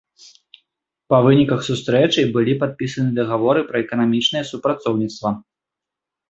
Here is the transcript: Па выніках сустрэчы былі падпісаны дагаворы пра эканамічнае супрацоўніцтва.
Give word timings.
Па 1.13 1.17
выніках 1.27 1.59
сустрэчы 1.67 2.21
былі 2.37 2.55
падпісаны 2.63 3.11
дагаворы 3.19 3.61
пра 3.69 3.77
эканамічнае 3.85 4.43
супрацоўніцтва. 4.51 5.29